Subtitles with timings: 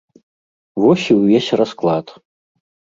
[0.85, 2.07] Вось і ўвесь расклад!